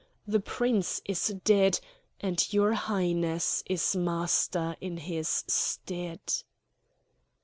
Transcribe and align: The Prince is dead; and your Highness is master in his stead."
The 0.25 0.39
Prince 0.39 0.99
is 1.05 1.27
dead; 1.43 1.79
and 2.19 2.51
your 2.51 2.73
Highness 2.73 3.63
is 3.67 3.95
master 3.95 4.75
in 4.81 4.97
his 4.97 5.43
stead." 5.45 6.21